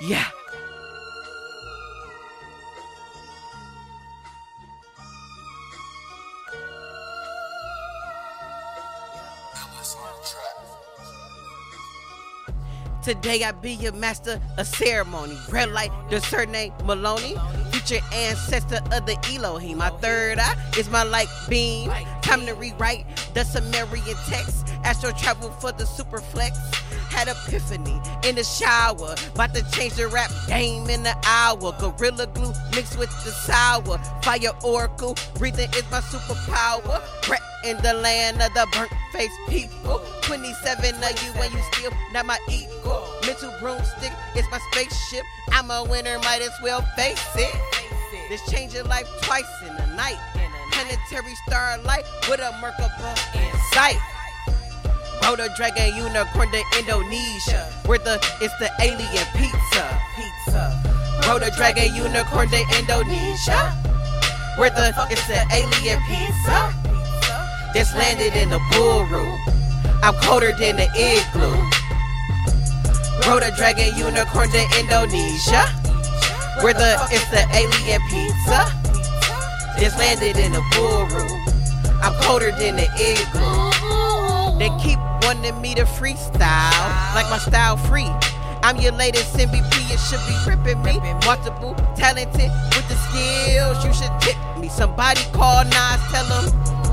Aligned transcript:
Yeah. 0.00 0.24
Today 13.04 13.44
I 13.44 13.52
be 13.52 13.72
your 13.72 13.92
master 13.92 14.40
of 14.56 14.66
ceremony. 14.66 15.36
Red 15.50 15.70
light, 15.72 15.90
the 16.08 16.20
surname 16.20 16.72
Maloney. 16.84 17.36
Future 17.70 18.02
ancestor 18.14 18.80
of 18.92 19.04
the 19.04 19.18
Elohim. 19.30 19.76
My 19.76 19.90
third 19.90 20.38
eye 20.38 20.56
is 20.78 20.88
my 20.88 21.02
light 21.02 21.28
beam. 21.50 21.92
Time 22.22 22.46
to 22.46 22.54
rewrite 22.54 23.04
the 23.34 23.44
Sumerian 23.44 24.16
text. 24.26 24.68
Astro 24.84 25.12
travel 25.12 25.50
for 25.50 25.70
the 25.70 25.84
superflex. 25.84 26.56
Had 27.14 27.28
epiphany 27.28 28.00
in 28.24 28.34
the 28.34 28.44
shower. 28.44 29.14
About 29.34 29.54
to 29.54 29.62
change 29.70 29.94
the 29.94 30.08
rap 30.08 30.30
game 30.48 30.90
in 30.90 31.02
the 31.04 31.16
hour. 31.26 31.72
Gorilla 31.78 32.26
glue 32.26 32.52
mixed 32.74 32.98
with 32.98 33.10
the 33.24 33.30
sour. 33.30 33.98
Fire 34.22 34.52
oracle. 34.64 35.16
Breathing 35.38 35.70
is 35.70 35.88
my 35.90 36.00
superpower. 36.00 37.00
Brett 37.26 37.40
in 37.64 37.76
the 37.78 37.94
land 37.94 38.42
of 38.42 38.52
the 38.54 38.66
burnt 38.72 38.92
face 39.12 39.32
people. 39.48 40.02
27 40.22 40.94
of 40.96 41.22
you 41.22 41.32
and 41.40 41.52
you 41.52 41.60
still 41.72 41.92
not 42.12 42.26
my 42.26 42.38
equal. 42.50 43.06
Mental 43.26 43.52
broomstick 43.60 44.12
is 44.36 44.44
my 44.50 44.58
spaceship. 44.72 45.24
I'm 45.52 45.70
a 45.70 45.84
winner, 45.84 46.18
might 46.18 46.42
as 46.42 46.56
well 46.62 46.82
face 46.96 47.24
it. 47.36 47.54
This 48.28 48.42
change 48.50 48.74
your 48.74 48.84
life 48.84 49.08
twice 49.22 49.44
in 49.62 49.74
the 49.76 49.86
night. 49.94 50.18
Planetary 50.72 51.34
starlight 51.46 52.04
with 52.28 52.40
a 52.40 52.50
Merkaba 52.60 53.14
in 53.34 53.60
sight. 53.72 54.13
Roto 55.24 55.48
Dragon 55.56 55.96
Unicorn 55.96 56.52
to 56.52 56.62
Indonesia. 56.78 57.64
Where 57.86 57.98
the 57.98 58.20
it's 58.42 58.52
the 58.58 58.68
alien 58.78 59.26
pizza. 59.32 59.84
Pizza. 60.14 60.84
Dragon 61.56 61.94
Unicorn 61.94 62.48
to 62.50 62.60
Indonesia. 62.78 63.72
Where 64.58 64.68
the 64.68 64.92
it's 65.08 65.26
the 65.26 65.40
alien 65.48 65.98
pizza. 66.04 66.74
That's 67.72 67.94
landed 67.96 68.36
in 68.36 68.50
the 68.50 68.60
bull 68.72 69.06
room. 69.06 69.40
I'm 70.02 70.14
colder 70.20 70.52
than 70.52 70.76
the 70.76 70.88
igloo. 70.92 71.56
Roto 73.24 73.48
Dragon 73.56 73.96
Unicorn 73.96 74.50
to 74.50 74.62
Indonesia. 74.78 75.64
Where 76.60 76.74
the 76.74 77.00
it's 77.10 77.24
the 77.32 77.48
alien 77.48 78.02
pizza. 78.12 78.68
That's 79.80 79.96
landed 79.96 80.36
in 80.36 80.52
the 80.52 80.62
bull 80.76 81.08
room. 81.16 81.32
I'm 82.02 82.12
colder 82.20 82.52
than 82.52 82.76
the 82.76 82.88
igloo. 83.00 84.58
They 84.58 84.70
keep 84.78 84.98
wanting 85.24 85.58
me 85.60 85.74
to 85.74 85.84
freestyle, 85.84 86.84
like 87.14 87.28
my 87.30 87.38
style 87.38 87.76
free. 87.76 88.10
I'm 88.62 88.76
your 88.76 88.92
latest 88.92 89.36
MVP, 89.36 89.72
it 89.88 90.00
should 90.00 90.20
be 90.28 90.36
ripping 90.44 90.82
me. 90.82 91.00
Multiple, 91.24 91.74
talented, 91.96 92.50
with 92.76 92.86
the 92.88 92.96
skills, 93.08 93.84
you 93.84 93.92
should 93.92 94.12
tip 94.20 94.36
me. 94.58 94.68
Somebody 94.68 95.20
call 95.32 95.64
Nas, 95.64 96.00
tell 96.12 96.24
them 96.28 96.44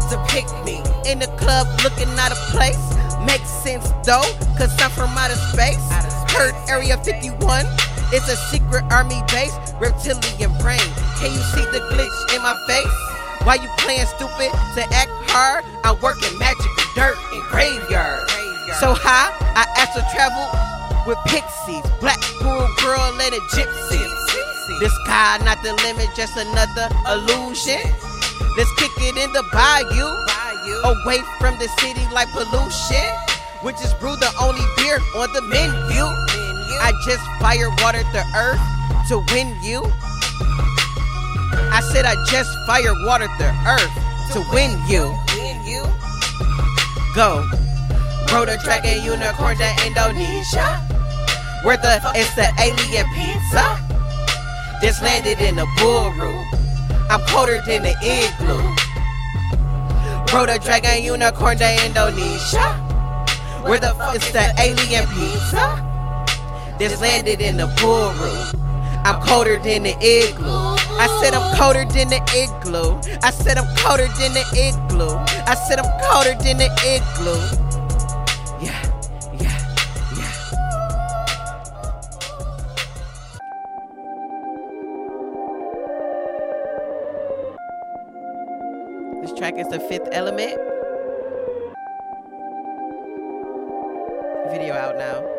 to 0.10 0.16
pick 0.32 0.48
me. 0.64 0.80
In 1.10 1.20
the 1.20 1.28
club, 1.36 1.68
looking 1.84 2.08
out 2.20 2.32
of 2.32 2.40
place. 2.56 2.80
Makes 3.28 3.50
sense 3.50 3.92
though, 4.04 4.28
cause 4.58 4.72
I'm 4.82 4.92
from 4.92 5.12
outer 5.16 5.36
space. 5.52 5.84
Heard 6.32 6.56
Area 6.68 6.98
51. 6.98 7.66
It's 8.14 8.28
a 8.28 8.36
secret 8.52 8.84
army 8.92 9.22
base, 9.28 9.56
reptilian 9.80 10.52
brain. 10.60 10.88
Can 11.20 11.32
you 11.32 11.44
see 11.52 11.64
the 11.72 11.84
glitch 11.92 12.36
in 12.36 12.42
my 12.42 12.56
face? 12.68 13.46
Why 13.46 13.56
you 13.56 13.70
playing 13.78 14.08
stupid 14.08 14.52
to 14.76 14.84
act 14.92 15.12
hard? 15.32 15.66
I'm 15.84 16.00
working 16.02 16.38
magic 16.40 16.81
dirt 16.96 17.18
and 17.34 17.44
graveyard. 17.52 18.30
So 18.80 18.94
high, 18.94 19.32
I 19.56 19.68
asked 19.78 19.96
to 19.96 20.04
travel 20.12 20.48
with 21.06 21.18
pixies, 21.28 21.84
black 22.00 22.20
pool 22.40 22.68
girl 22.82 23.12
and 23.20 23.34
a 23.34 23.42
gypsy. 23.52 24.02
The 24.80 24.90
sky 25.04 25.38
not 25.44 25.62
the 25.62 25.74
limit, 25.84 26.10
just 26.16 26.38
another 26.38 26.90
illusion. 27.08 27.82
Let's 28.58 28.72
kick 28.76 28.92
it 28.98 29.16
in 29.18 29.32
the 29.34 29.44
bayou, 29.52 30.10
away 30.84 31.20
from 31.40 31.60
the 31.60 31.68
city 31.80 32.06
like 32.14 32.30
pollution. 32.32 33.10
Which 33.62 33.78
is 33.86 33.94
brew 34.02 34.16
the 34.16 34.32
only 34.42 34.66
beer 34.76 34.98
on 35.22 35.32
the 35.34 35.42
menu. 35.46 36.06
I 36.82 36.92
just 37.06 37.22
fire 37.40 37.70
watered 37.86 38.10
the 38.10 38.26
earth 38.34 38.64
to 39.10 39.22
win 39.32 39.54
you. 39.62 39.86
I 41.70 41.82
said 41.94 42.06
I 42.06 42.16
just 42.26 42.50
fire 42.66 42.96
watered 43.06 43.30
the 43.38 43.54
earth 43.70 43.94
to 44.34 44.42
win 44.52 44.82
you. 44.90 45.14
Go. 47.14 47.46
Proto 48.28 48.56
Dragon 48.64 49.04
Unicorn 49.04 49.58
to 49.58 49.86
Indonesia. 49.86 50.80
Where 51.64 51.76
the 51.76 52.00
it's 52.16 52.34
the 52.36 52.48
alien 52.58 53.06
pizza. 53.12 53.68
This 54.80 55.02
landed 55.02 55.42
in 55.42 55.58
the 55.58 55.68
bull 55.78 56.12
room. 56.12 56.48
I'm 57.10 57.20
colder 57.28 57.62
than 57.68 57.84
the 57.84 57.96
igloo. 58.00 58.64
Proto 60.28 60.58
Dragon 60.60 61.04
Unicorn 61.04 61.58
to 61.58 61.86
Indonesia. 61.86 62.64
Where 63.68 63.80
the 63.80 63.94
it's 64.16 64.32
the 64.32 64.48
alien 64.58 65.06
pizza. 65.12 65.68
This 66.80 67.00
landed 67.02 67.42
in 67.42 67.58
the 67.58 67.68
bull 67.82 68.14
room. 68.14 68.64
I'm 69.04 69.22
colder 69.22 69.60
than 69.60 69.84
the 69.84 69.98
igloo. 70.00 70.81
I 71.00 71.08
said 71.22 71.34
I'm 71.34 71.56
colder 71.58 71.86
than 71.86 72.10
the 72.10 72.22
igloo. 72.36 73.00
I 73.24 73.32
said 73.32 73.58
I'm 73.58 73.68
colder 73.78 74.08
than 74.20 74.34
the 74.34 74.44
igloo. 74.56 75.16
I 75.46 75.56
said 75.68 75.80
I'm 75.80 75.92
colder 76.02 76.36
than 76.44 76.58
the 76.58 76.70
igloo. 76.86 77.42
Yeah, 78.62 78.82
yeah, 79.40 79.58
yeah. 80.18 80.34
This 89.22 89.34
track 89.38 89.58
is 89.58 89.68
the 89.70 89.80
fifth 89.80 90.10
element. 90.12 90.58
Video 94.52 94.74
out 94.76 94.98
now. 94.98 95.31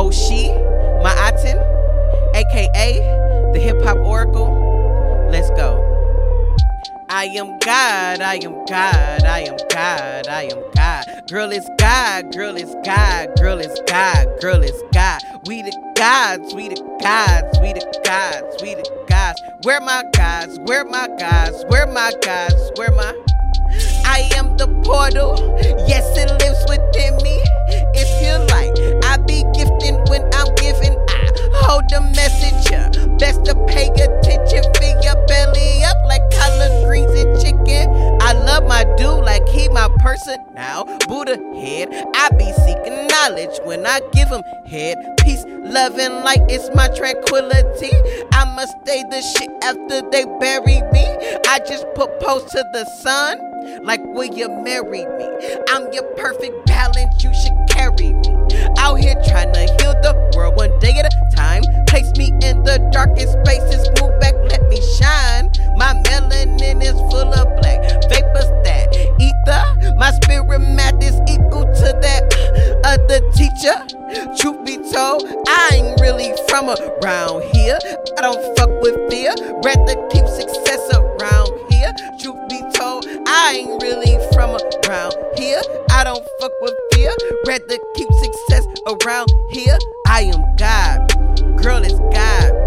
Oshee 0.00 0.48
Ma'atin, 1.02 1.60
aka 2.34 3.52
the 3.52 3.58
Hip 3.60 3.82
Hop 3.82 3.98
Oracle. 3.98 4.48
Let's 5.30 5.50
go. 5.50 5.86
I 7.10 7.24
am 7.26 7.58
God, 7.58 8.22
I 8.22 8.36
am 8.36 8.64
God, 8.64 9.24
I 9.24 9.40
am 9.40 9.58
God, 9.68 10.26
I 10.26 10.44
am 10.44 10.62
God. 10.74 11.28
Girl 11.28 11.52
is 11.52 11.68
God, 11.76 12.32
girl 12.32 12.56
is 12.56 12.74
God, 12.82 13.36
girl 13.36 13.58
is 13.58 13.78
God, 13.86 14.40
girl 14.40 14.62
is 14.62 14.82
God. 14.94 15.20
We 15.46 15.60
the 15.60 15.76
gods, 15.96 16.54
we 16.54 16.70
the 16.70 16.80
gods, 17.02 17.58
we 17.60 17.74
the 17.74 18.00
gods, 18.02 18.62
we 18.62 18.76
the 18.76 19.04
gods. 19.06 19.42
Where 19.64 19.82
my 19.82 20.02
gods, 20.14 20.58
where 20.60 20.86
my 20.86 21.08
gods, 21.18 21.62
where 21.68 21.86
my 21.86 22.10
gods, 22.22 22.72
where 22.76 22.92
my 22.92 23.12
I 24.06 24.30
am 24.34 24.56
the 24.56 24.66
portal, 24.82 25.36
yes, 25.86 26.16
it 26.16 26.30
lives 26.40 26.64
within 26.70 27.16
me. 27.22 27.36
If 27.92 28.08
you 28.24 28.38
like, 28.48 28.60
I 28.60 28.69
be 29.30 29.44
gifting 29.54 29.94
when 30.10 30.22
I'm 30.34 30.50
giving. 30.56 30.98
I 31.54 31.62
hold 31.62 31.88
the 31.88 32.00
message. 32.18 32.66
Best 33.18 33.44
to 33.44 33.54
pay 33.66 33.86
attention, 33.86 34.62
fill 34.74 34.96
your 35.04 35.18
belly 35.26 35.84
up 35.84 35.96
like 36.06 36.22
collard 36.34 36.86
greens 36.86 37.14
and 37.14 37.38
chicken. 37.38 37.86
I 38.20 38.32
love 38.32 38.66
my 38.66 38.82
dude 38.96 39.24
like 39.24 39.46
he 39.48 39.68
my 39.68 39.88
person 39.98 40.38
now. 40.54 40.84
Buddha 41.06 41.36
head, 41.54 41.88
I 42.16 42.28
be 42.30 42.50
seeking 42.64 43.06
knowledge 43.06 43.60
when 43.62 43.86
I 43.86 44.00
give 44.12 44.28
him 44.28 44.42
head. 44.66 44.96
Peace, 45.20 45.44
love, 45.46 45.96
and 45.98 46.24
light 46.24 46.50
is 46.50 46.68
my 46.74 46.88
tranquility. 46.88 47.92
I'ma 48.32 48.64
stay 48.82 49.04
the 49.10 49.20
shit 49.22 49.50
after 49.62 50.02
they 50.10 50.24
bury 50.40 50.82
me. 50.90 51.06
I 51.46 51.60
just 51.68 51.86
propose 51.94 52.50
to 52.50 52.64
the 52.72 52.84
sun. 53.02 53.38
Like, 53.84 54.02
will 54.02 54.34
you 54.34 54.48
marry 54.48 55.04
me? 55.04 55.28
I'm 55.68 55.92
your 55.92 56.04
perfect 56.14 56.69
you 57.22 57.32
should 57.34 57.56
carry 57.68 58.14
me. 58.14 58.34
Out 58.78 58.96
here 58.96 59.14
trying 59.28 59.52
to 59.52 59.60
heal 59.60 59.94
the 60.00 60.32
world 60.36 60.56
one 60.56 60.76
day 60.78 60.92
at 60.98 61.06
a 61.06 61.36
time. 61.36 61.62
Place 61.86 62.10
me 62.16 62.28
in 62.42 62.62
the 62.64 62.78
darkest 62.92 63.32
spaces, 63.44 63.88
move 64.00 64.18
back, 64.20 64.34
let 64.48 64.62
me 64.68 64.80
shine. 64.96 65.50
My 65.76 65.92
melanin 66.06 66.82
is 66.82 66.96
full 67.12 67.32
of 67.32 67.46
black 67.60 67.80
vapors 68.08 68.50
that 68.64 68.88
ether. 69.20 69.96
My 69.96 70.10
spirit 70.12 70.60
math 70.60 71.02
is 71.02 71.20
equal 71.28 71.64
to 71.64 71.88
that 72.00 72.24
other 72.84 73.20
teacher. 73.32 73.76
Truth 74.36 74.64
be 74.64 74.76
told, 74.90 75.24
I 75.48 75.70
ain't 75.74 76.00
really 76.00 76.32
from 76.48 76.70
around 76.70 77.42
here. 77.52 77.78
I 78.18 78.22
don't 78.22 78.56
fuck 78.56 78.70
with 78.80 78.96
fear, 79.10 79.34
rather 79.64 79.96
keep 80.08 80.26
success 80.26 80.80
around 80.94 81.52
here. 81.70 81.92
Truth 82.18 82.48
be 82.48 82.60
told, 82.74 83.06
I 83.26 83.60
ain't 83.60 83.82
really 83.82 84.09
from 84.40 84.56
around 84.88 85.14
here. 85.36 85.60
I 85.90 86.02
don't 86.04 86.26
fuck 86.40 86.52
with 86.62 86.74
fear, 86.92 87.12
rather 87.46 87.76
keep 87.94 88.08
success 88.12 88.66
around 88.86 89.30
here. 89.50 89.76
I 90.06 90.22
am 90.22 90.56
God, 90.56 91.08
girl 91.62 91.82
it's 91.84 91.98
God. 92.14 92.59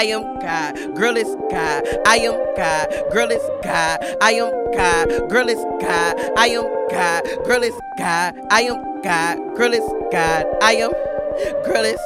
I 0.00 0.04
am 0.04 0.38
God. 0.40 0.96
Girl, 0.96 1.14
it's 1.14 1.34
God. 1.52 1.84
I 2.06 2.16
am 2.20 2.32
God. 2.56 2.88
Girl, 3.12 3.30
it's 3.30 3.46
God. 3.62 4.00
I 4.22 4.32
am 4.32 4.50
God. 4.72 5.28
Girl, 5.28 5.46
it's 5.46 5.62
God. 5.78 6.16
I 6.38 6.46
am 6.46 6.64
God. 6.88 7.22
Girl, 7.44 7.62
it's 7.62 7.78
God. 7.98 8.34
I 8.50 8.62
am 8.62 9.02
God. 9.02 9.56
Girl, 9.58 9.74
it's 9.74 9.86
God. 10.10 10.46
I 10.62 10.72
am. 10.76 10.92
Girl, 11.66 11.84
it's. 11.84 12.00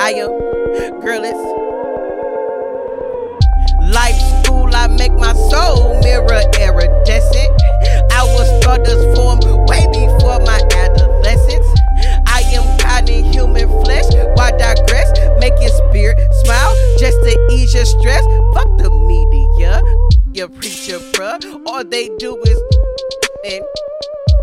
I 0.00 0.12
am. 0.12 1.00
Girl, 1.00 1.24
it's. 1.24 1.66
Life 3.92 4.44
school, 4.44 4.72
I 4.72 4.86
make 4.86 5.14
my 5.14 5.32
soul 5.50 5.98
mirror 6.02 6.42
All 21.86 21.90
they 21.90 22.08
do 22.18 22.36
is 22.42 22.60
and 23.44 23.64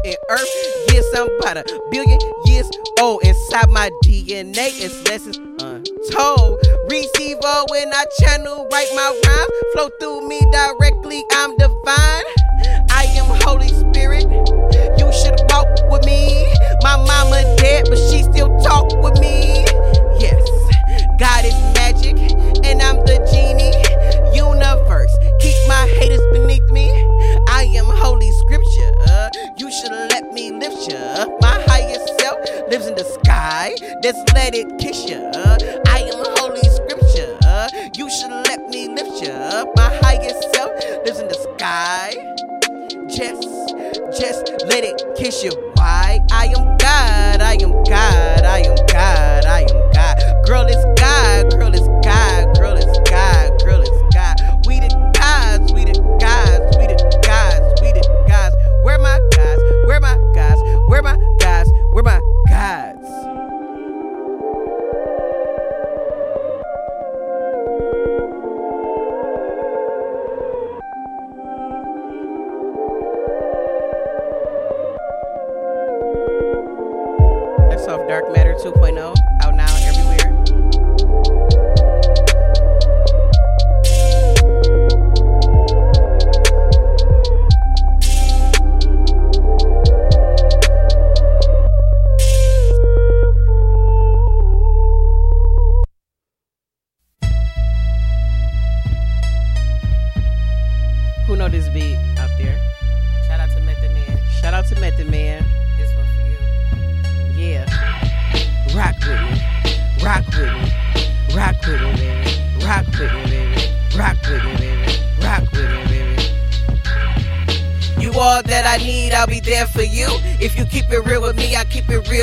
and 0.05 0.15
earth 0.29 0.87
get 0.87 1.03
somebody 1.13 1.59
a 1.59 1.79
billion 1.91 2.19
years 2.45 2.69
old 3.01 3.21
inside 3.23 3.69
my 3.69 3.89
DNA. 4.05 4.71
It's 4.79 4.95
lessons 5.09 5.37
untold. 5.61 6.61
Receive 6.89 7.37
all 7.43 7.65
when 7.69 7.93
I 7.93 8.05
channel, 8.19 8.65
write 8.71 8.87
my 8.95 9.21
rhymes, 9.25 9.73
flow 9.73 9.89
through 9.99 10.27
me 10.29 10.39
directly. 10.51 11.21
I'm 11.33 11.57
divine. 11.57 12.23
I 12.89 13.11
am 13.17 13.25
Holy 13.43 13.67
Spirit. 13.67 14.23
You 14.97 15.11
should 15.11 15.35
walk 15.49 15.67
with 15.91 16.05
me. 16.05 16.47
My 16.81 16.95
mama 16.95 17.43
dead, 17.57 17.87
but 17.89 17.97
she 17.97 18.23
still 18.23 18.57
talk 18.61 18.87
with 19.03 19.19
me. 19.19 19.42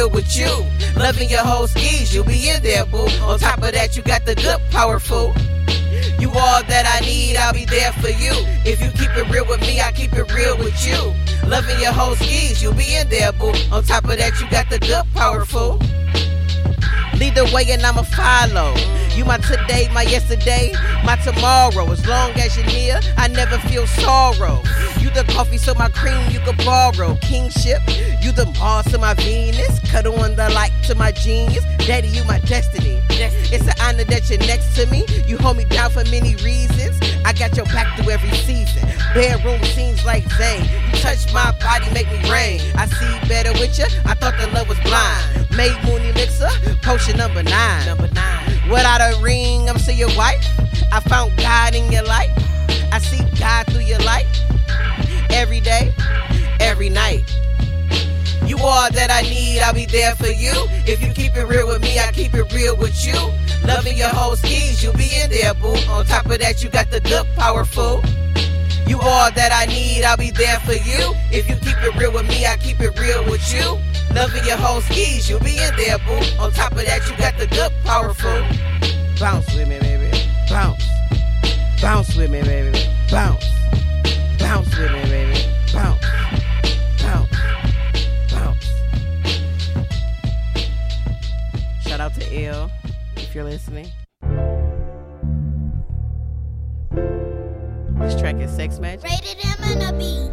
Real 0.00 0.08
with 0.08 0.34
you. 0.34 0.48
Loving 0.96 1.28
your 1.28 1.44
whole 1.44 1.66
skis, 1.66 2.14
you'll 2.14 2.24
be 2.24 2.48
in 2.48 2.62
there, 2.62 2.86
boo. 2.86 3.06
On 3.20 3.38
top 3.38 3.58
of 3.58 3.72
that, 3.72 3.98
you 3.98 4.02
got 4.02 4.24
the 4.24 4.34
good, 4.34 4.58
powerful. 4.70 5.34
You 6.18 6.30
all 6.30 6.62
that 6.72 6.86
I 6.88 7.04
need, 7.04 7.36
I'll 7.36 7.52
be 7.52 7.66
there 7.66 7.92
for 7.92 8.08
you. 8.08 8.32
If 8.64 8.80
you 8.80 8.88
keep 8.92 9.14
it 9.14 9.28
real 9.28 9.44
with 9.44 9.60
me, 9.60 9.82
I 9.82 9.92
keep 9.92 10.14
it 10.14 10.32
real 10.32 10.56
with 10.56 10.86
you. 10.86 10.96
Loving 11.46 11.78
your 11.80 11.92
whole 11.92 12.16
skis, 12.16 12.62
you'll 12.62 12.72
be 12.72 12.96
in 12.96 13.10
there, 13.10 13.30
boo. 13.32 13.52
On 13.70 13.84
top 13.84 14.04
of 14.04 14.16
that, 14.16 14.40
you 14.40 14.48
got 14.48 14.70
the 14.70 14.78
good, 14.78 15.04
powerful. 15.12 15.76
Lead 17.18 17.34
the 17.34 17.44
way 17.52 17.66
and 17.68 17.82
I'ma 17.82 18.00
follow. 18.00 18.72
You 19.14 19.26
my 19.26 19.36
today, 19.36 19.90
my 19.92 20.04
yesterday, 20.04 20.72
my 21.04 21.16
tomorrow. 21.16 21.84
As 21.92 22.06
long 22.06 22.30
as 22.40 22.56
you're 22.56 22.64
near, 22.64 23.00
I 23.18 23.28
never 23.28 23.58
feel 23.68 23.86
sorrow. 23.86 24.62
You 25.10 25.24
the 25.24 25.32
coffee, 25.32 25.58
so 25.58 25.74
my 25.74 25.88
cream 25.88 26.30
you 26.30 26.38
can 26.38 26.56
borrow. 26.64 27.16
Kingship, 27.16 27.82
you 28.22 28.30
the 28.30 28.46
boss 28.58 28.88
to 28.92 28.98
my 28.98 29.14
Venus. 29.14 29.80
Cut 29.90 30.06
on 30.06 30.36
the 30.36 30.48
light 30.50 30.70
to 30.84 30.94
my 30.94 31.10
genius. 31.10 31.64
Daddy, 31.78 32.06
you 32.08 32.22
my 32.24 32.38
destiny. 32.40 33.02
It's 33.10 33.66
an 33.66 33.74
honor 33.82 34.04
that 34.04 34.30
you're 34.30 34.38
next 34.38 34.76
to 34.76 34.86
me. 34.86 35.04
You 35.26 35.36
hold 35.38 35.56
me 35.56 35.64
down 35.64 35.90
for 35.90 36.04
many 36.04 36.36
reasons. 36.36 37.00
I 37.24 37.32
got 37.32 37.56
your 37.56 37.66
back 37.66 37.98
through 37.98 38.12
every 38.12 38.30
season. 38.46 38.86
Bedroom 39.12 39.60
scenes 39.64 40.04
like 40.04 40.30
Zane. 40.34 40.62
You 40.62 40.98
touch 41.00 41.32
my 41.34 41.50
body, 41.58 41.92
make 41.92 42.06
me 42.06 42.30
rain. 42.30 42.60
I 42.76 42.86
see 42.86 43.28
better 43.28 43.52
with 43.54 43.78
you. 43.78 43.86
I 44.04 44.14
thought 44.14 44.38
the 44.38 44.46
love 44.54 44.68
was 44.68 44.78
blind. 44.80 45.50
Made 45.56 45.74
Moon 45.86 46.02
Elixir, 46.02 46.50
potion 46.82 47.16
number 47.16 47.42
nine. 47.42 47.86
Number 47.86 48.08
nine. 48.14 48.46
Without 48.70 49.00
a 49.00 49.20
ring, 49.20 49.68
I'm 49.68 49.78
still 49.78 49.96
your 49.96 50.16
wife. 50.16 50.46
I 50.92 51.00
found 51.00 51.36
God 51.36 51.74
in 51.74 51.90
your 51.90 52.04
life. 52.04 52.30
I 52.92 53.00
see 53.00 53.24
God 53.40 53.66
through 53.66 53.82
your 53.90 53.98
life. 54.00 54.28
Every 55.32 55.60
day, 55.60 55.92
every 56.60 56.88
night. 56.88 57.24
You 58.46 58.58
all 58.58 58.90
that 58.90 59.10
I 59.10 59.22
need, 59.22 59.60
I'll 59.60 59.74
be 59.74 59.86
there 59.86 60.14
for 60.16 60.26
you. 60.26 60.52
If 60.86 61.00
you 61.00 61.12
keep 61.12 61.36
it 61.36 61.44
real 61.44 61.68
with 61.68 61.80
me, 61.82 61.98
I 61.98 62.10
keep 62.12 62.34
it 62.34 62.52
real 62.52 62.76
with 62.76 63.06
you. 63.06 63.14
Loving 63.66 63.96
your 63.96 64.08
whole 64.08 64.34
skis, 64.36 64.82
you'll 64.82 64.94
be 64.94 65.08
in 65.22 65.30
there, 65.30 65.54
boo. 65.54 65.76
On 65.88 66.04
top 66.04 66.26
of 66.26 66.38
that, 66.40 66.62
you 66.62 66.68
got 66.68 66.90
the 66.90 67.00
good, 67.00 67.26
powerful. 67.36 68.02
You 68.86 68.98
all 69.00 69.30
that 69.30 69.52
I 69.52 69.66
need, 69.66 70.02
I'll 70.02 70.16
be 70.16 70.32
there 70.32 70.58
for 70.60 70.72
you. 70.72 71.14
If 71.30 71.48
you 71.48 71.56
keep 71.56 71.76
it 71.78 71.94
real 71.96 72.12
with 72.12 72.26
me, 72.28 72.44
I 72.46 72.56
keep 72.56 72.80
it 72.80 72.98
real 72.98 73.24
with 73.30 73.54
you. 73.54 73.78
Loving 74.14 74.44
your 74.44 74.56
whole 74.56 74.80
skis, 74.80 75.30
you'll 75.30 75.40
be 75.40 75.56
in 75.56 75.76
there, 75.76 75.98
boo. 75.98 76.18
On 76.40 76.50
top 76.50 76.72
of 76.72 76.84
that, 76.84 77.08
you 77.08 77.16
got 77.16 77.38
the 77.38 77.46
good, 77.46 77.72
powerful. 77.84 78.42
Bounce 79.20 79.46
with 79.54 79.68
me, 79.68 79.78
baby. 79.78 80.10
Bounce. 80.48 80.84
Bounce 81.80 82.16
with 82.16 82.30
me, 82.30 82.42
baby. 82.42 82.84
Bounce. 83.10 83.44
Bounce 83.44 83.59
listening. 93.50 93.90
This 97.98 98.14
track 98.20 98.36
is 98.36 98.54
Sex 98.54 98.78
Magic. 98.78 99.02
Rated 99.02 99.44
M 99.44 99.56
and 99.64 99.82
a 99.82 99.98
B. 99.98 100.30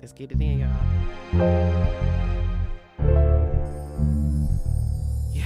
Let's 0.00 0.14
get 0.14 0.32
it 0.32 0.40
in, 0.40 0.60
y'all. 0.60 0.70
Yeah. 5.34 5.44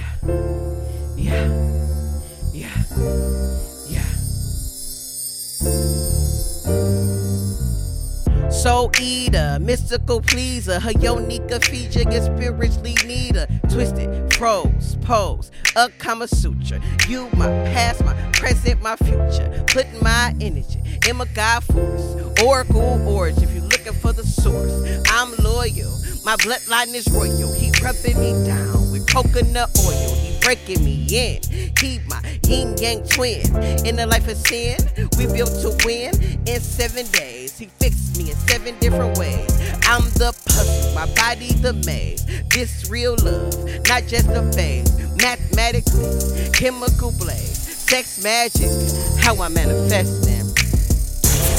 Yeah. 1.17 1.49
Yeah. 2.53 2.71
Yeah. 3.89 4.09
Soul 8.49 8.91
eater, 9.01 9.59
mystical 9.59 10.21
pleaser, 10.21 10.79
her 10.79 10.91
unique 10.91 11.51
feature, 11.65 12.05
gets 12.05 12.27
spiritually 12.27 12.95
neater. 13.05 13.45
Twisted, 13.69 14.26
prose, 14.37 14.97
pose, 15.01 15.49
a 15.75 15.89
Kama 15.97 16.27
Sutra. 16.27 16.79
You, 17.07 17.27
my 17.33 17.47
past, 17.73 18.05
my 18.05 18.13
present, 18.33 18.79
my 18.83 18.95
future. 18.97 19.63
Putting 19.65 19.99
my 20.03 20.31
energy 20.39 20.79
in 21.09 21.17
my 21.17 21.25
God 21.33 21.63
force. 21.63 22.39
Oracle 22.43 23.01
origin, 23.07 23.43
if 23.43 23.53
you're 23.55 23.63
looking 23.63 23.93
for 23.93 24.13
the 24.13 24.23
source. 24.23 24.71
I'm 25.09 25.35
loyal, 25.43 25.91
my 26.23 26.35
bloodline 26.37 26.93
is 26.93 27.07
royal. 27.09 27.51
He 27.51 27.71
rubbing 27.83 28.19
me 28.19 28.45
down 28.45 28.91
with 28.91 29.11
coconut 29.11 29.75
oil. 29.83 30.15
He 30.15 30.36
breaking 30.47 30.81
me 30.81 31.05
in. 31.11 31.41
He 31.77 31.99
my 32.07 32.21
yin 32.47 32.77
yang 32.77 33.03
twin. 33.09 33.43
In 33.83 33.97
the 33.97 34.07
life 34.07 34.29
of 34.29 34.37
sin, 34.37 34.77
we 35.17 35.27
built 35.27 35.51
to 35.59 35.75
win. 35.83 36.15
In 36.47 36.61
seven 36.61 37.05
days, 37.11 37.57
he 37.57 37.65
fixed 37.65 38.17
me 38.17 38.31
in 38.31 38.37
seven 38.47 38.79
different 38.79 39.17
ways. 39.17 39.51
I'm 39.83 40.03
the 40.15 40.31
puzzle, 40.47 40.95
my 40.95 41.05
body 41.15 41.51
the 41.59 41.73
maze. 41.85 42.23
This 42.47 42.89
real 42.89 43.17
love, 43.23 43.59
not 43.89 44.07
just 44.07 44.29
a 44.29 44.49
phase. 44.53 44.87
Mathematically, 45.21 46.15
chemical 46.53 47.11
blaze. 47.19 47.59
Sex 47.91 48.23
magic, 48.23 48.71
how 49.19 49.35
I 49.41 49.49
manifest 49.49 50.23
them. 50.23 50.47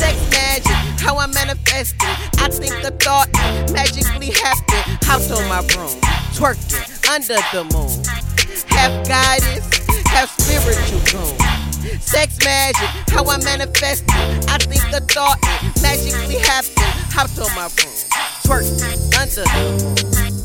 Sex 0.00 0.16
magic, 0.30 0.72
how 1.04 1.18
I 1.18 1.26
manifest 1.26 1.94
it. 2.00 2.40
I 2.40 2.48
think 2.48 2.72
the 2.80 2.92
thought 3.04 3.28
magically 3.70 4.30
happened. 4.32 5.04
House 5.04 5.30
on 5.30 5.46
my 5.46 5.60
broom, 5.74 6.00
twerking 6.32 6.88
under 7.12 7.36
the 7.52 7.68
moon. 7.68 8.37
Half 8.64 9.06
goddess, 9.06 9.86
half 10.06 10.30
spiritual 10.38 11.00
goon. 11.10 12.00
Sex 12.00 12.38
magic, 12.44 12.88
how 13.10 13.24
I 13.24 13.42
manifest 13.42 14.04
it. 14.06 14.50
I 14.50 14.58
think 14.58 14.82
a 14.92 15.00
thought 15.00 15.38
magically 15.82 16.38
happened. 16.38 16.74
Hopped 17.12 17.38
on 17.38 17.54
my 17.54 17.68
broom, 17.76 17.94
twerking 18.44 18.82
under 19.18 19.42
the. 19.42 20.38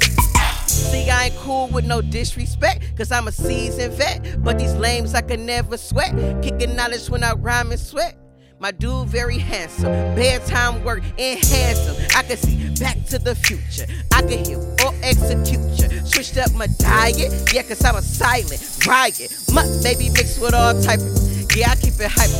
See, 0.67 1.09
I 1.09 1.25
ain't 1.25 1.35
cool 1.37 1.67
with 1.69 1.85
no 1.85 2.01
disrespect, 2.01 2.97
cause 2.97 3.11
I'm 3.11 3.27
a 3.27 3.31
seasoned 3.31 3.93
vet. 3.93 4.43
But 4.43 4.59
these 4.59 4.73
lames 4.75 5.13
I 5.13 5.21
can 5.21 5.45
never 5.45 5.77
sweat. 5.77 6.13
Kicking 6.41 6.75
knowledge 6.75 7.09
when 7.09 7.23
I 7.23 7.33
rhyme 7.33 7.71
and 7.71 7.79
sweat. 7.79 8.15
My 8.63 8.71
dude 8.71 9.09
very 9.09 9.37
handsome, 9.39 9.91
bedtime 10.15 10.85
work 10.85 11.03
enhance 11.17 11.85
him. 11.85 12.07
I 12.15 12.23
can 12.23 12.37
see 12.37 12.73
back 12.79 12.95
to 13.07 13.19
the 13.19 13.35
future. 13.35 13.85
I 14.13 14.21
can 14.21 14.45
hear 14.45 14.57
or 14.57 14.93
execute 15.03 15.59
ya. 15.77 15.89
Switched 16.05 16.37
up 16.37 16.53
my 16.53 16.67
diet, 16.79 17.51
yeah, 17.53 17.63
cause 17.63 17.83
I'm 17.83 17.97
a 17.97 18.01
silent 18.01 18.87
riot. 18.87 19.35
Mutt 19.51 19.67
baby 19.83 20.09
mixed 20.11 20.39
with 20.39 20.53
all 20.53 20.81
type 20.81 21.01
of, 21.01 21.53
yeah, 21.53 21.71
I 21.71 21.75
keep 21.75 21.99
it 21.99 22.09
hype. 22.09 22.31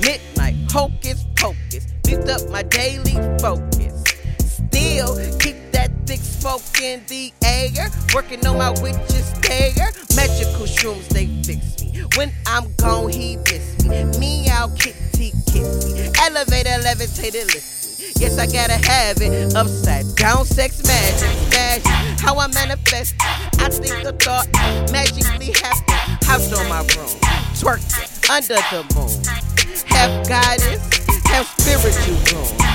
Midnight, 0.00 0.54
hocus 0.70 1.26
pocus, 1.34 1.88
lift 2.06 2.28
up 2.28 2.48
my 2.48 2.62
daily 2.62 3.18
focus. 3.40 4.04
Still 4.38 5.18
keep 5.40 5.61
thick 6.06 6.20
smoke 6.20 6.62
in 6.80 7.02
the 7.06 7.32
air. 7.44 7.88
Working 8.14 8.46
on 8.46 8.58
my 8.58 8.70
witches 8.82 9.32
there. 9.40 9.92
Magical 10.16 10.66
shrooms, 10.66 11.08
they 11.08 11.26
fix 11.42 11.82
me. 11.82 12.04
When 12.16 12.32
I'm 12.46 12.72
gone, 12.76 13.10
he 13.10 13.36
miss 13.36 13.84
me. 13.84 14.04
Me 14.18 14.48
out, 14.48 14.78
kitty, 14.78 15.32
kiss 15.46 15.94
me. 15.94 16.10
Elevator, 16.20 16.82
levitated, 16.82 17.46
lift 17.46 18.00
me. 18.00 18.12
Yes, 18.16 18.38
I 18.38 18.46
gotta 18.46 18.78
have 18.86 19.20
it. 19.20 19.54
Upside 19.54 20.14
down, 20.16 20.44
sex 20.44 20.82
magic, 20.86 21.50
magic. 21.50 22.20
How 22.20 22.38
I 22.38 22.48
manifest. 22.48 23.14
I 23.58 23.68
think 23.68 24.04
the 24.04 24.12
thought 24.12 24.48
magically 24.92 25.52
happened. 25.52 26.24
House 26.24 26.52
on 26.52 26.68
my 26.68 26.80
room, 26.80 27.12
twerking 27.58 28.30
under 28.30 28.60
the 28.70 28.82
moon. 28.94 29.86
Half 29.86 30.28
goddess, 30.28 30.80
half 31.26 31.46
spiritual 31.58 32.38
room 32.38 32.72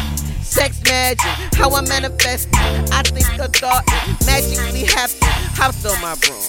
sex 0.58 0.82
magic, 0.86 1.47
how 1.58 1.72
I 1.72 1.82
manifest. 1.82 2.48
I 2.54 3.02
think 3.02 3.28
a 3.40 3.48
thought 3.48 3.84
magically 4.26 4.86
happened. 4.86 5.24
House 5.58 5.86
on 5.86 6.00
my 6.02 6.14
broom, 6.22 6.40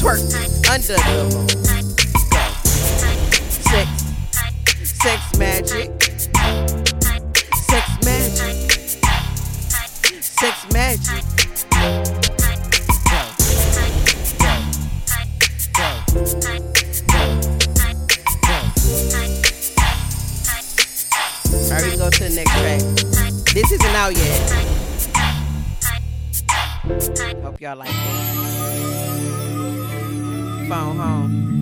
twerk 0.00 0.24
under 0.70 0.96
the. 0.96 1.74
Go. 2.32 2.44
Sex, 3.70 3.88
sex 4.84 5.38
magic, 5.38 5.90
sex 7.68 7.86
magic, 8.04 8.56
sex 10.22 10.66
magic. 10.72 11.24
Alright, 21.66 21.90
we 21.90 21.96
go 21.96 22.08
to 22.08 22.24
the 22.24 22.30
next 22.34 22.52
track. 22.52 23.03
This 23.54 23.70
isn't 23.70 23.86
out 23.94 24.16
yet. 24.16 24.50
Hope 27.40 27.60
y'all 27.60 27.76
like 27.76 27.88
it. 27.88 27.94
Phone 30.68 30.96
home. 30.96 31.53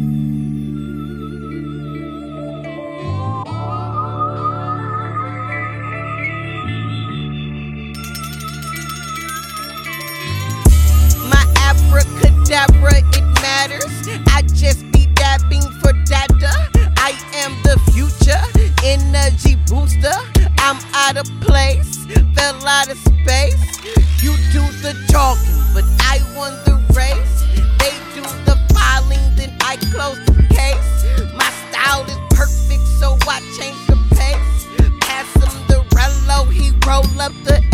Up 37.22 37.32
the 37.44 37.71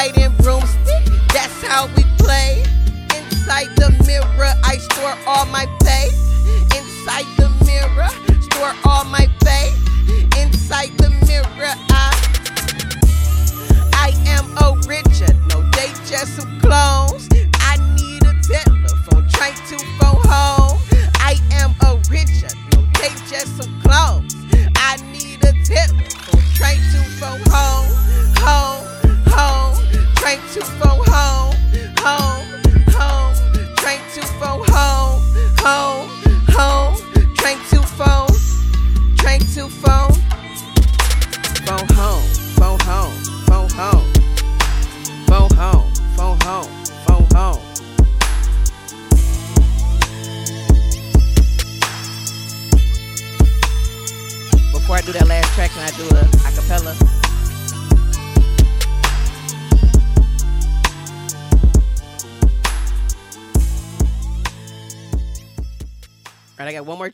Moonlight 0.00 0.18
and 0.18 0.36
broomstick, 0.38 1.04
that's 1.28 1.62
how 1.62 1.86
we 1.94 2.04
play. 2.16 2.62
Inside 3.14 3.68
the 3.76 3.90
mirror, 4.06 4.52
I 4.64 4.78
store 4.78 5.14
all 5.26 5.44
my 5.46 5.66
faith. 5.84 6.20
before 7.10 7.39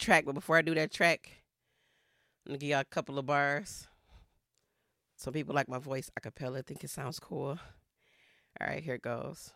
track, 0.06 0.24
but 0.24 0.36
before 0.36 0.56
I 0.56 0.62
do 0.62 0.74
that 0.76 0.92
track, 0.92 1.30
I'm 2.46 2.50
gonna 2.50 2.58
give 2.58 2.68
y'all 2.70 2.80
a 2.80 2.84
couple 2.84 3.18
of 3.18 3.26
bars. 3.26 3.88
Some 5.16 5.32
people 5.32 5.52
like 5.52 5.68
my 5.68 5.80
voice 5.80 6.12
a 6.16 6.20
cappella, 6.20 6.62
think 6.62 6.84
it 6.84 6.90
sounds 6.90 7.18
cool. 7.18 7.58
All 8.60 8.66
right, 8.68 8.84
here 8.84 8.98
goes. 8.98 9.52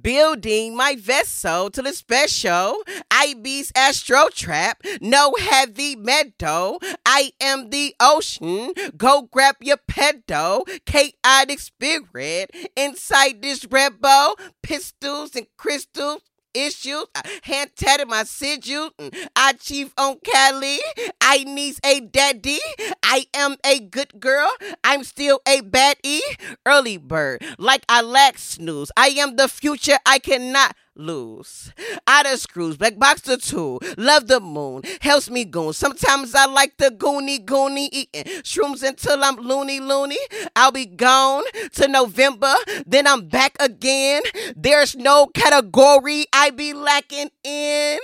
Building 0.00 0.76
my 0.76 0.94
vessel 0.94 1.70
to 1.70 1.82
the 1.82 1.92
special 1.92 2.82
IB's 3.10 3.72
Astro 3.74 4.28
Trap. 4.32 4.82
No 5.00 5.34
heavy 5.38 5.96
metal. 5.96 6.80
I 7.04 7.32
am 7.40 7.70
the 7.70 7.96
ocean. 7.98 8.74
Go 8.96 9.22
grab 9.22 9.56
your 9.60 9.78
pedo. 9.90 10.62
Chaotic 10.84 11.58
spirit 11.58 12.50
inside 12.76 13.42
this 13.42 13.64
rebel. 13.64 14.36
Pistols 14.62 15.34
and 15.34 15.46
crystals 15.56 16.22
issues. 16.56 17.04
I 17.14 17.40
hand 17.42 17.70
tatted 17.76 18.08
my 18.08 18.22
sigils. 18.22 18.90
I 19.36 19.52
chief 19.54 19.92
on 19.98 20.18
Cali. 20.24 20.78
I 21.20 21.44
needs 21.44 21.80
a 21.84 22.00
daddy. 22.00 22.58
I 23.02 23.26
am 23.34 23.56
a 23.64 23.80
good 23.80 24.18
girl. 24.20 24.50
I'm 24.82 25.04
still 25.04 25.40
a 25.46 25.60
baddie. 25.60 26.20
Early 26.64 26.96
bird. 26.96 27.44
Like 27.58 27.84
I 27.88 28.00
lack 28.02 28.38
snooze. 28.38 28.90
I 28.96 29.08
am 29.08 29.36
the 29.36 29.48
future. 29.48 29.98
I 30.06 30.18
cannot 30.18 30.74
lose. 30.96 31.72
Out 32.06 32.26
of 32.26 32.38
screws, 32.38 32.76
black 32.76 32.98
box 32.98 33.22
the 33.22 33.36
two. 33.36 33.78
Love 33.96 34.26
the 34.26 34.40
moon, 34.40 34.82
helps 35.00 35.30
me 35.30 35.44
goon. 35.44 35.72
Sometimes 35.72 36.34
I 36.34 36.46
like 36.46 36.76
the 36.78 36.90
goony 36.90 37.44
goony 37.44 37.88
eating 37.92 38.24
shrooms 38.42 38.82
until 38.82 39.22
I'm 39.22 39.36
loony 39.36 39.80
loony. 39.80 40.18
I'll 40.54 40.72
be 40.72 40.86
gone 40.86 41.44
to 41.74 41.88
November, 41.88 42.54
then 42.86 43.06
I'm 43.06 43.28
back 43.28 43.56
again. 43.60 44.22
There's 44.56 44.96
no 44.96 45.26
category 45.26 46.26
I 46.32 46.50
be 46.50 46.72
lacking 46.72 47.30
in. 47.44 47.98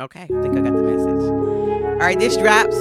Okay, 0.00 0.22
I 0.22 0.26
think 0.26 0.56
I 0.56 0.60
got 0.62 0.72
the 0.72 0.82
message. 0.82 1.30
All 1.30 2.06
right, 2.06 2.18
this 2.18 2.38
drops 2.38 2.76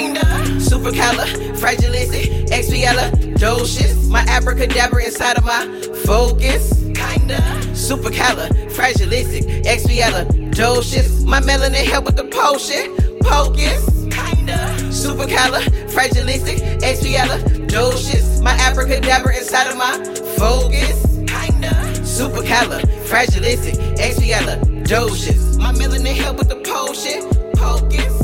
Kinda 0.00 0.24
supercalifragilistic 0.56 2.48
expialidocious. 2.48 4.08
My 4.08 4.22
abracadabra 4.22 5.04
inside 5.04 5.36
of 5.36 5.44
my 5.44 5.66
focus. 6.06 6.72
Kinda 6.94 7.42
supercalifragilistic 7.74 9.44
expialidocious. 9.66 11.22
My 11.26 11.40
melanin 11.40 11.84
help 11.84 12.06
with 12.06 12.16
the 12.16 12.24
potion. 12.24 12.96
Pocus. 13.20 13.84
Kinda 14.10 14.74
supercalifragilistic 14.88 16.80
expialidocious. 16.80 18.40
My 18.40 18.54
abracadabra 18.54 19.36
inside 19.36 19.66
of 19.66 19.76
my 19.76 20.02
focus. 20.38 20.96
Kinda 21.28 21.74
supercalifragilistic 22.00 23.76
expialidocious. 23.98 25.58
My 25.58 25.74
melanin 25.74 26.16
help 26.16 26.38
with 26.38 26.48
the 26.48 26.56
potion. 26.56 27.28
Pocus. 27.52 28.19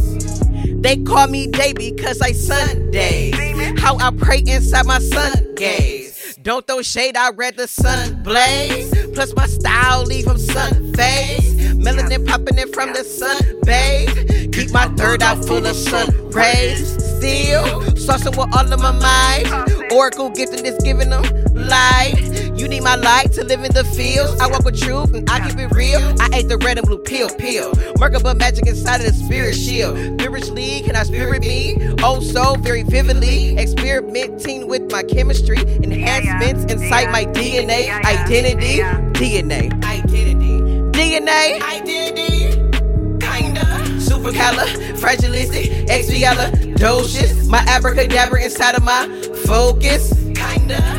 They 0.87 0.99
call 0.99 1.27
me 1.27 1.49
Davy 1.49 1.91
cause 1.91 2.21
I 2.21 2.31
Sundays. 2.31 3.35
How 3.81 3.97
I 3.97 4.13
pray 4.17 4.45
inside 4.47 4.87
my 4.87 5.01
sun 5.01 5.57
gaze. 5.57 6.39
Don't 6.45 6.65
throw 6.65 6.81
shade, 6.81 7.17
I 7.17 7.31
read 7.31 7.57
the 7.57 7.67
sun 7.67 8.23
blaze. 8.23 8.95
Plus 9.13 9.35
my 9.35 9.49
style 9.49 10.05
leave 10.05 10.27
them 10.27 10.39
sun 10.39 10.95
phase. 10.95 11.75
Melanin 11.75 12.25
popping 12.25 12.57
in 12.57 12.73
from 12.73 12.93
the 12.93 13.03
sun, 13.03 13.37
babe. 13.65 14.53
Keep 14.53 14.71
my 14.71 14.87
third 14.95 15.25
eye 15.25 15.35
full 15.43 15.67
of 15.67 15.75
sun 15.75 16.07
rays. 16.31 16.93
Still 17.17 17.83
saucing 17.97 18.39
with 18.39 18.57
all 18.57 18.73
of 18.73 18.81
my 18.81 18.93
mind. 18.93 19.93
Oracle 19.93 20.31
gifting 20.31 20.63
this 20.63 20.81
giving 20.85 21.11
them 21.11 21.25
light. 21.53 22.46
You 22.57 22.69
need 22.69 22.83
my 22.83 22.97
light 22.97 23.33
to 23.33 23.45
live 23.45 23.63
in 23.65 23.73
the 23.73 23.85
fields. 23.85 24.41
I 24.41 24.47
walk 24.47 24.65
with 24.65 24.81
truth 24.81 25.13
and 25.13 25.29
I 25.29 25.47
keep 25.47 25.59
it 25.59 25.71
real. 25.75 26.01
I 26.19 26.31
ate 26.33 26.49
the 26.49 26.57
red 26.57 26.79
and 26.79 26.87
blue 26.87 26.97
pill, 26.99 27.29
pill. 27.29 27.71
Merkaba 28.01 28.35
magic 28.35 28.67
inside 28.67 29.03
of 29.03 29.07
the 29.09 29.13
spirit 29.13 29.55
shield. 29.55 29.99
Spiritually, 30.19 30.81
can 30.83 30.97
I 30.97 31.03
spirit 31.03 31.43
me? 31.43 31.77
Oh, 32.03 32.21
so 32.21 32.55
very 32.55 32.83
vividly. 32.83 33.59
Experimenting 33.59 34.69
with 34.69 34.91
my 34.91 35.03
chemistry. 35.03 35.59
Enhancements 35.59 36.73
inside 36.73 37.13
my 37.13 37.27
DNA. 37.27 37.91
Identity. 38.05 38.79
DNA. 39.13 39.85
Identity. 39.85 40.61
DNA. 40.97 41.61
Identity. 41.61 42.57
Kinda. 43.21 43.67
Supercalifragilistic. 44.01 45.89
Expialidocious. 45.89 47.47
My 47.49 47.63
abracadabra 47.69 48.43
inside 48.43 48.77
of 48.77 48.83
my 48.83 49.07
focus. 49.45 50.11
Kinda. 50.35 50.97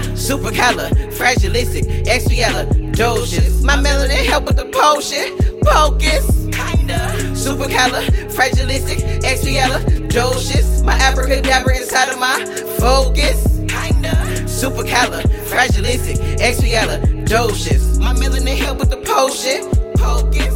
Supercalifragilistic. 1.17 2.05
Expialidocious. 2.05 3.63
My 3.63 3.75
melanin 3.75 4.25
help 4.25 4.45
with 4.45 4.57
the 4.57 4.65
potion. 4.65 5.37
Pocus. 5.61 6.25
Kinda. 6.51 6.99
Supercalifragilistic. 7.33 9.21
Expialidocious. 9.21 10.83
My 10.83 10.93
abracadabra 10.93 11.77
inside 11.77 12.09
of 12.09 12.19
my 12.19 12.45
focus. 12.77 13.47
Kinda. 13.67 14.13
Supercalifragilistic. 14.45 16.17
Expialidocious. 16.37 17.99
My 17.99 18.13
melanin 18.13 18.57
help 18.57 18.77
with 18.79 18.91
the 18.91 18.97
potion. 18.97 19.71
Pocus. 19.95 20.53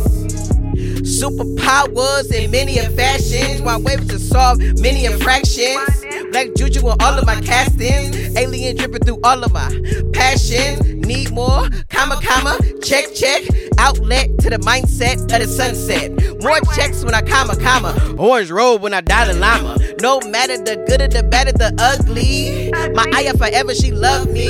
Superpowers 1.02 2.32
in 2.32 2.52
many 2.52 2.78
a 2.78 2.90
fashions, 2.92 3.62
while 3.62 3.82
waving 3.82 4.08
to 4.08 4.20
solve 4.20 4.60
many 4.80 5.06
infractions. 5.06 6.06
Black 6.32 6.56
juju 6.56 6.80
in 6.80 6.96
all 7.02 7.20
of 7.20 7.26
my 7.26 7.42
castings, 7.42 8.38
alien 8.38 8.78
dripping 8.78 9.02
through 9.02 9.20
all 9.22 9.44
of 9.44 9.52
my 9.52 9.68
passions. 10.14 10.82
Need 11.06 11.32
more, 11.32 11.68
comma, 11.90 12.22
comma, 12.24 12.58
check, 12.82 13.14
check. 13.14 13.44
Outlet 13.78 14.38
to 14.40 14.50
the 14.50 14.58
mindset 14.60 15.22
of 15.24 15.28
the 15.28 15.46
sunset. 15.46 16.10
More 16.42 16.60
checks 16.74 17.04
when 17.04 17.14
I 17.14 17.22
comma, 17.22 17.58
comma. 17.58 18.16
Orange 18.18 18.50
robe 18.50 18.82
when 18.82 18.94
I 18.94 19.02
Dalai 19.02 19.34
llama. 19.34 19.78
No 20.00 20.22
matter 20.22 20.58
the 20.58 20.78
good 20.88 21.02
or 21.02 21.10
the 21.10 21.22
bad 21.24 21.50
or 21.50 21.52
the 21.52 21.76
ugly. 21.78 22.72
My 22.94 23.06
aya 23.14 23.34
forever, 23.34 23.76
she 23.76 23.92
love 23.92 24.32
me. 24.32 24.48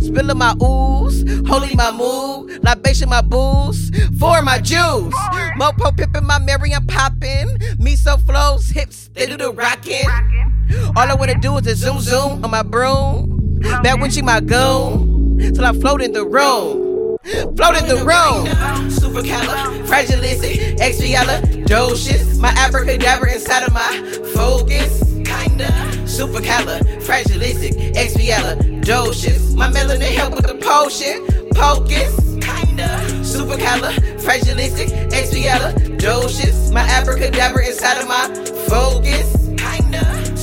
Spilling 0.00 0.38
my 0.38 0.54
ooze, 0.62 1.24
holy 1.46 1.74
my 1.74 1.90
mood, 1.90 2.64
libation 2.64 3.10
my 3.10 3.20
booze, 3.20 3.90
for 4.18 4.40
my 4.40 4.58
juice. 4.58 5.14
Mopo 5.58 5.94
pippin' 5.94 6.24
my 6.24 6.38
Mary, 6.38 6.72
I'm 6.72 6.86
poppin'. 6.86 7.58
Miso 7.78 8.18
flows, 8.24 8.70
hips, 8.70 9.10
they 9.12 9.26
do 9.26 9.36
the 9.36 9.52
rockin'. 9.52 10.51
All 10.96 11.08
I 11.08 11.14
wanna 11.14 11.38
do 11.38 11.56
is 11.58 11.66
a 11.66 11.74
zoom 11.74 12.00
zoom 12.00 12.44
on 12.44 12.50
my 12.50 12.62
broom. 12.62 13.58
Back 13.82 14.00
when 14.00 14.10
she 14.10 14.22
my 14.22 14.40
goon, 14.40 15.52
till 15.54 15.64
I 15.64 15.72
float 15.72 16.02
in 16.02 16.12
the 16.12 16.24
room. 16.24 17.18
Float 17.56 17.76
in 17.80 17.86
the 17.86 17.96
room. 18.04 18.46
Supercalifragilistic, 18.90 20.78
expialidocious. 20.78 22.38
My 22.40 22.52
abracadabra 22.58 23.32
inside 23.32 23.62
of 23.62 23.72
my 23.72 24.02
focus. 24.34 25.02
Kinda. 25.24 25.68
Supercalifragilistic, 26.04 27.94
expialidocious. 27.94 29.54
My 29.54 29.70
melanin 29.70 30.14
help 30.16 30.34
with 30.34 30.46
the 30.46 30.56
potion. 30.56 31.24
Pocus. 31.54 32.12
Kinda. 32.44 32.88
Supercalifragilistic, 33.22 35.10
expialidocious. 35.10 36.72
My 36.72 36.82
abracadabra 36.82 37.66
inside 37.66 37.98
of 38.00 38.08
my 38.08 38.28
focus. 38.68 39.32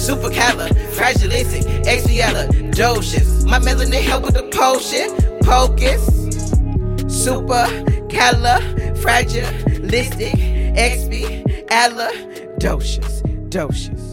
Kinda. 0.10 0.18
Supercalifragilistic, 0.70 1.86
expialidocious. 1.86 3.46
My 3.46 3.60
melanin 3.60 4.02
help 4.02 4.24
with 4.24 4.34
the 4.34 4.50
potion. 4.50 5.16
Pocus. 5.42 6.02
Super 7.08 7.68
califragilistic 8.10 10.34
expialidocious. 10.76 13.22
Docious. 13.50 14.09